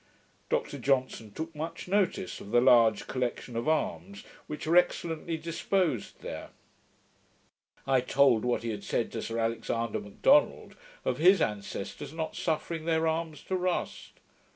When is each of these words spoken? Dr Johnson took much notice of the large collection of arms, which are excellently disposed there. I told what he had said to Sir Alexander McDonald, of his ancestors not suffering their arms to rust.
Dr 0.49 0.79
Johnson 0.79 1.29
took 1.31 1.53
much 1.55 1.87
notice 1.87 2.41
of 2.41 2.49
the 2.49 2.59
large 2.59 3.05
collection 3.05 3.55
of 3.55 3.67
arms, 3.69 4.23
which 4.47 4.65
are 4.65 4.75
excellently 4.75 5.37
disposed 5.37 6.21
there. 6.21 6.49
I 7.85 8.01
told 8.01 8.43
what 8.43 8.63
he 8.63 8.71
had 8.71 8.83
said 8.83 9.11
to 9.11 9.21
Sir 9.21 9.37
Alexander 9.37 9.99
McDonald, 9.99 10.75
of 11.05 11.19
his 11.19 11.39
ancestors 11.39 12.13
not 12.13 12.35
suffering 12.35 12.85
their 12.85 13.05
arms 13.07 13.43
to 13.43 13.55
rust. 13.55 14.13